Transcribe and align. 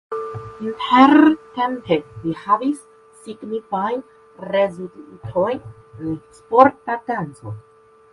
Interrtempe 0.67 1.97
li 2.23 2.31
havis 2.45 2.79
signifajn 3.27 4.01
rezultojn 4.55 5.61
en 6.07 6.17
sporta 6.39 6.97
danco. 7.13 7.55